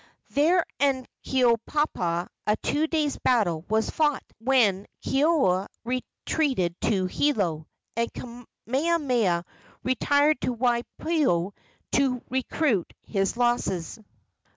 [0.31, 7.67] There and at Koapapa a two days' battle was fought, when Keoua retreated to Hilo,
[7.95, 9.45] and Kamehameha
[9.83, 11.53] retired to Waipio
[11.91, 13.99] to recruit his losses.